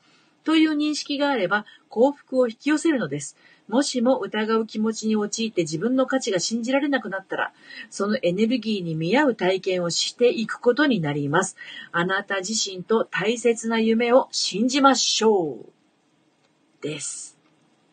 [0.44, 3.36] という認識があれば、幸福を引き寄せるのです。
[3.68, 7.52] もしも疑う気持ちに陥って自分の価値が信じられなくなったら、
[7.90, 11.56] そのエネルギーに見合う体験をしていくことになります。
[11.90, 15.74] あなた自身と大切な夢を信じましょう。
[16.82, 17.38] です。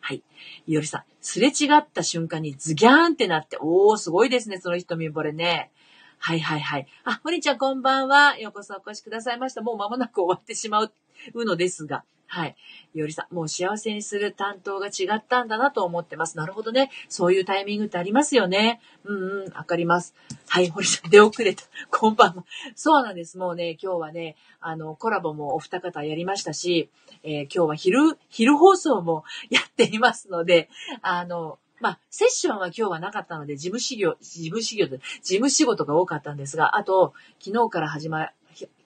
[0.00, 0.22] はい。
[0.66, 5.70] いおりさん、すれ違った瞬間にズギャーンってなって、おー、すごいですね、その瞳惚れね。
[6.18, 6.86] はいはいはい。
[7.04, 8.38] あ、ほにちゃんこんばんは。
[8.38, 9.62] ようこそお越しくださいました。
[9.62, 10.92] もう間もなく終わってしまう
[11.34, 12.04] のですが。
[12.34, 12.56] はい。
[12.94, 16.38] いおりさん、もう幸せにする担当が違ったんだなと思ってます。
[16.38, 16.90] なるほどね。
[17.10, 18.80] そういうタイミングってありますよね。
[19.04, 20.14] うんうん、わかります。
[20.48, 21.62] はい、堀さん、出遅れた。
[21.90, 22.46] こんばんは。
[22.74, 23.36] そうなんです。
[23.36, 26.88] もうね、今日はね、あの、コラボもお二方やりましたし、
[27.22, 27.98] えー今日は昼、
[28.30, 30.70] 昼放送も やっていますので、
[31.02, 37.12] あの、まあ、セッションは今日はなかったので、事務仕業、事務仕業で、事務仕事が多かったんですが、あと、
[37.44, 38.30] 昨日から始ま、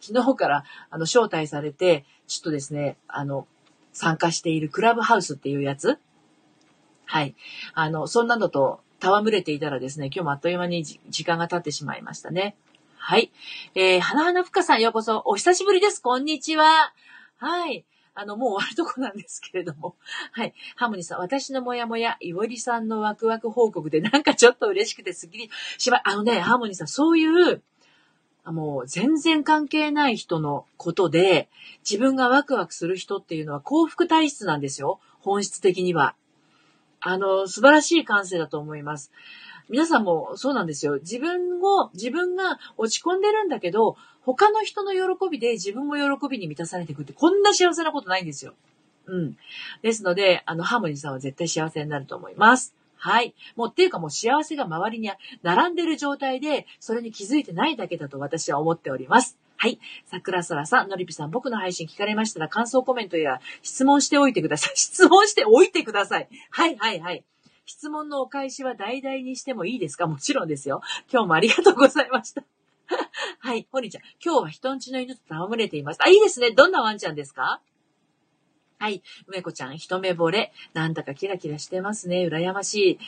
[0.00, 3.46] 昨日から、あの、招待されて、ちょっとですね、あの、
[3.92, 5.98] 参加しているクラブハウスっていうやつ？
[7.04, 7.34] はい。
[7.74, 12.56] あの、そんなのと戯れていたらですね、今日もあっという間に時間が経ってしまいましたね。
[12.96, 13.30] はい。
[13.74, 16.02] えー、花花ふかさんようこそ、お久しぶりです。
[16.02, 16.92] こんにちは。
[17.36, 17.84] はい。
[18.14, 19.94] あの、もう終わるとこなんですけれども。
[20.32, 20.54] はい。
[20.74, 27.62] ハーモニーさん、私のもやもや、いおりさんのワクワク報告でなんかちょっと嬉しくてすっきりしま、あのね、ハーモニーさん、そういう、
[28.52, 31.48] もう全然関係ない人のことで、
[31.88, 35.00] 自分がワクワクする人っていうのは幸福体質なんですよ。
[35.20, 36.14] 本質的には。
[37.00, 39.12] あの、素晴らしい感性だと思います。
[39.68, 40.98] 皆さんもそうなんですよ。
[41.00, 48.54] 自分を、自分が落ち込んでるんだけど、他の人の喜びで自分も喜びに満たされていくって、こんな幸せなことないんですよ。
[49.06, 49.36] うん。
[49.82, 52.74] ですので、あの、ハーモニーさんは絶対幸せになると思います。
[52.96, 53.34] はい。
[53.56, 55.10] もうっていうかもう幸せが周りに
[55.42, 59.38] 並んでる状態で、それに気づいてないだけだと私は思っております。
[59.58, 59.78] はい。
[60.06, 64.72] 桜空さん、のりぴさん、僕の配信聞かれましたら感想コメントや質問しておいてください。
[64.76, 66.28] 質問しておいてください。
[66.50, 67.24] はい、はい、はい。
[67.64, 70.06] 質問のお返しは代々にしてもいいですか？
[70.06, 70.82] もちろんですよ。
[71.12, 72.44] 今日もありがとうございました。
[73.40, 74.02] はい、ほにちゃん。
[74.24, 75.98] 今日は人んちの犬と戯れています。
[76.00, 76.52] あ、いいですね。
[76.52, 77.60] どんなワンちゃんですか？
[78.78, 79.02] はい。
[79.26, 80.52] 梅子ちゃん、一目惚れ。
[80.74, 82.26] なんだかキラキラしてますね。
[82.26, 82.98] 羨まし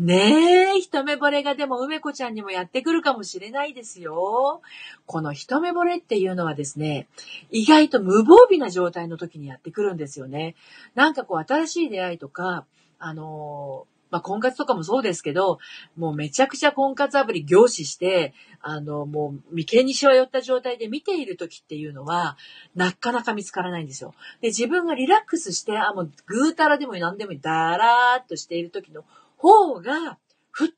[0.00, 0.02] い。
[0.02, 4.62] ねえ、一目惚れがでも梅子ちゃんにもやってくるかもしれないですよ。
[5.06, 7.06] この一目惚れっていうのはですね、
[7.50, 10.56] 意外と無防備な状態の時にやってくるんですよね。
[10.96, 12.66] なんかこう新しい出会いとか、
[12.98, 15.58] あのーまあ、婚活とかもそうですけど、
[15.96, 22.36] もうめちゃくちゃ婚活アプリ凝視して、あの、もう眉間にしわ寄った状態で見ている時っていうのは、
[22.76, 24.14] なかなか見つからないんですよ。
[24.42, 29.04] で、自分がリラックスして、あ、もうぐーたらでも何でもいい、だらーっとしている時の
[29.38, 30.18] 方が、
[30.50, 30.68] ふっ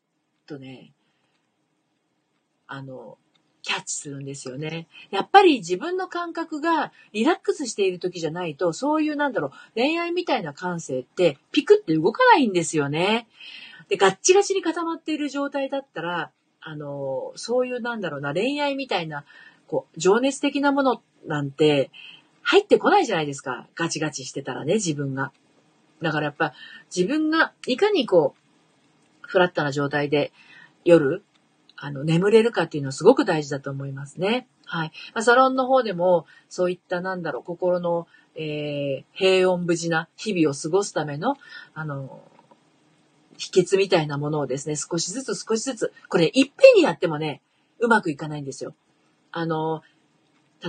[0.47, 0.93] とね、
[2.69, 3.19] あの、
[3.65, 4.87] キャッチするんですよね。
[5.11, 13.27] やっぱり自分の感覚がリラックスしている時じゃないと、そういうなんだろう、恋愛みたいな感性ってピクって動かないんですよね。
[13.89, 19.25] で、ガッチガチに固まっている状態だったら、あの、そういうなんだろうな、恋愛みたいな、
[19.67, 21.91] こう、情熱的なものなんて
[22.43, 23.67] 入ってこないじゃないですか。
[23.75, 25.33] ガチガチしてたらね、自分が。
[26.03, 26.53] だからやっぱ
[26.95, 28.35] 自分がいかにこ
[29.23, 30.33] う、フラットな状態で
[30.85, 31.25] 夜、
[31.85, 34.49] あの、眠れるかっていうのはすごく大事だと思いますね。
[34.65, 34.93] はい。
[35.13, 41.37] まあ、サロンの方でも、そういったなんだろう、心の、えー、平穏無事な日々を過ごすための、
[41.75, 42.23] あの、
[43.37, 47.43] 秘訣みたいなものをですね、少しずつ少しずつ、これ、いっぺんにやってもね、
[47.81, 48.75] うまくいかないんですよ。
[49.31, 49.83] あの、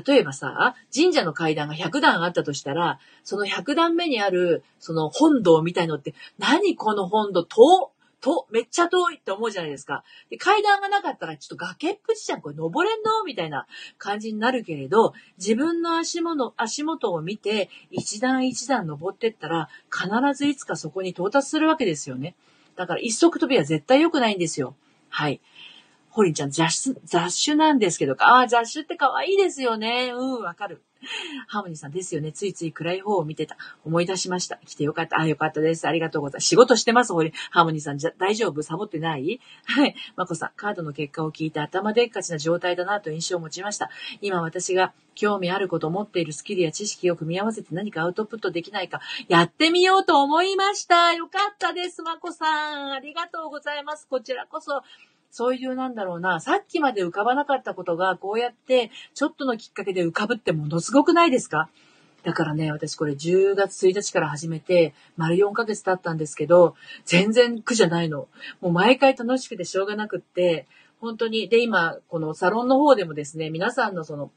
[0.05, 7.91] 例えばさ、神社の階段が100段あったとしたら、その100段目にある、その本堂みたいのって、何この本堂、遠、
[8.25, 10.03] と、めっちゃ遠いって思うじゃないですか。
[10.31, 13.23] で、階段がなかったら、ちょっと崖っぷちじゃん、これ登れんの？
[13.23, 13.67] みたいな
[13.99, 22.33] 感じになるけれど、自分の足元、足元を見て、一段一段登ってったら、必ずいつかそこに到達するわけですよね。
[22.75, 24.75] だから一足飛びは絶対良くないんですよ。
[25.09, 25.39] はい。
[26.09, 30.11] ホリンちゃん、雑種、雑種なんですけど、ああ、雑種って可愛いですよね。
[30.15, 30.81] うん、わかる。
[31.47, 32.31] ハーモニーさんですよね。
[32.31, 33.57] ついつい暗い方を見てた。
[33.85, 34.57] 思い出しました。
[34.65, 35.19] 来てよかった。
[35.19, 35.87] あ、よかったです。
[35.87, 36.47] ありがとうございます。
[36.47, 37.97] 仕事してます、ホリハーモニーさん。
[37.97, 38.61] じゃ、大丈夫？
[38.63, 39.39] サボってない？
[39.65, 39.95] はい。
[40.15, 43.89] まこさん、カードの結果を聞いて頭でっかちな状態だなと印象を持ちました。
[44.21, 48.99] 今私が興味あることを持っているスキルや知識を組み合わせて何かアウトプットできないか、
[49.29, 51.13] やってみようと思いました。
[51.13, 52.45] よかったです、まこさ
[52.89, 52.91] ん。
[52.91, 54.07] ありがとうございます。
[54.07, 54.81] こちらこそ。
[55.37, 61.67] そういうなんだろうな、さっきまで浮かばなかったことが、こうやって、ちょっとのきっかけで浮かぶってものすごくないですか？
[62.23, 68.29] だからね、私これ10月1日から始めて、丸4ヶ月経ったんですけど、全然苦じゃないの。
[68.61, 70.67] もう毎回楽しくてしょうがなくって、
[71.01, 74.31] 本当に、で今、このサロンの方でもですね、皆さんのその、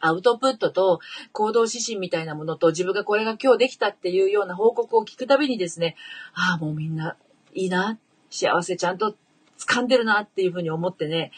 [0.00, 1.00] アウトプットと
[1.32, 5.94] 行動指針みたいなものと自分がこれが今日できたっていうような報告を聞くたびにですね、
[6.32, 7.16] ああ、もうみんな
[7.52, 7.98] いいな、
[8.30, 9.14] 幸せちゃんと
[9.58, 11.32] 掴んでるなっていうふうに思ってね、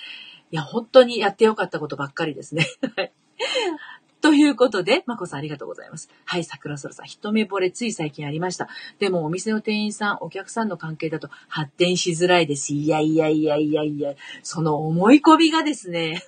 [0.51, 2.67] いや、本当にやってよかったことばっかりですね。
[2.97, 3.13] はい
[4.21, 6.11] ということで、まこさんありがとうございます。
[6.25, 8.69] はい、桜空さん、一目惚れつい最近ありました。
[8.99, 12.75] でもお店の店員さん、お客さんの関係だと発展しづらいです。
[12.75, 16.25] いやいやいやいやいや、その思い込みがですね、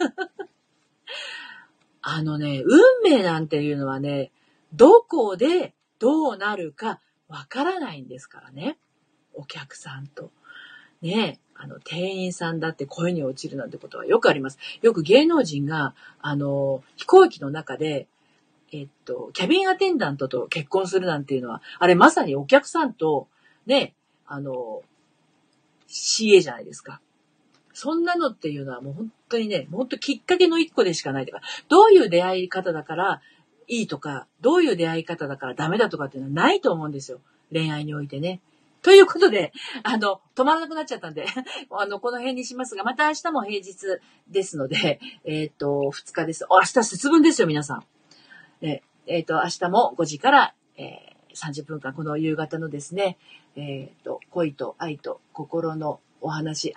[2.01, 4.30] あのね、運命なんていうのはね、
[4.72, 8.78] どこでどうなるかわからないんですからね。
[9.34, 10.30] お客さんと。
[11.03, 14.59] ねあの、店員さんだって恋に落ちるなんてことはよくあります。
[14.81, 18.09] よく芸能人が、あの、飛行機の中で、
[18.73, 23.29] えっと、キャビンアテンダントと結婚するなんていうのは、あれまさにお客さんと、
[23.67, 23.95] ね、
[24.27, 24.81] あの、
[25.87, 27.03] CA じゃないですか。
[27.75, 33.21] そんなのっていうのはもう本当にね、本当きっかけの一個でしかないとか、どういう出会い方だから
[33.69, 37.21] いいとか、どういう出会い方だからダメだとかっていうのはないと思うんですよ。
[37.53, 38.41] 恋愛においてね。
[38.83, 39.53] ということで、
[39.83, 41.26] あの、止まらなくなっちゃったんで、
[41.70, 46.47] あの、この辺にしますが、また明日も平日ですので、 えっ、と、2日です。
[46.51, 47.85] 明日節分ですよ、皆さん。
[48.62, 53.16] ええっ、と、明日も5時から、えー30分間、この夕方のですね、
[53.55, 56.74] えっ、と、恋と愛と心のお話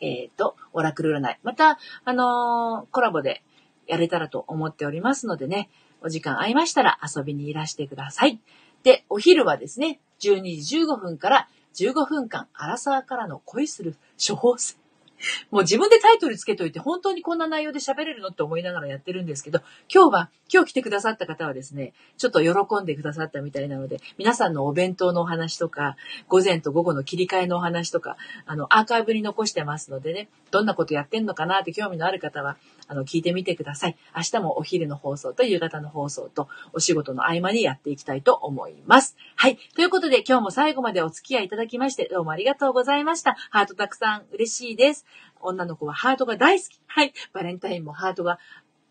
[0.00, 1.38] えっ、と、オラクル占い。
[1.44, 3.44] また、あのコラボで
[3.86, 5.70] やれたらと思っておりますのでね、
[6.02, 8.40] お時間合いましたら遊びにいらしてください。
[8.82, 14.85] で、お昼はですね、12時15分から15分間、アラサーからの恋する処方箋。
[15.50, 19.60] もう自分でタイトルつけといて、本当にこんな内容で喋れるのって思いながらやってるんですけど、
[19.92, 25.96] 今日は、今日来てくださった方はですね、ちょっと喜んでくださったみたいなので、皆さんのお弁当のお話とか、
[26.28, 32.56] 午前と午後の切り替えのお話とか、あの、アーカイブに残してますのでね、どんなことやってんのかなって興味のある方は、
[32.88, 33.96] あの、聞いてみてください。
[34.14, 39.16] 明日もお昼の放送と夕方の放送と、お仕事の合間にやっていきたいと思います。
[39.34, 39.58] はい。
[39.74, 43.36] ということで、今日も最後までお付き合いいただきまして、どうもありがとうございました。
[43.50, 45.04] ハートたくさん嬉しいです。
[45.40, 46.80] 女の子はハートが大好き。
[46.86, 47.12] はい。
[47.32, 48.38] バレンタインもハートが、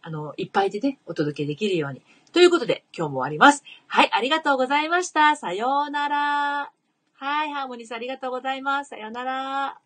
[0.02, 2.02] あの、いっぱいでね、お届けできるように。
[2.32, 3.64] ということで、今日も終わります。
[3.88, 4.10] はい。
[4.12, 5.36] ありがとうございました。
[5.36, 6.72] さようなら。
[7.14, 7.54] はい。
[7.54, 8.89] ハーモニーさんありがとうございます。
[8.89, 9.85] さようなら。